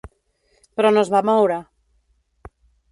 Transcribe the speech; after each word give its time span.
Però 0.79 0.93
no 0.95 1.03
es 1.03 1.13
va 1.17 1.23
moure. 1.31 1.61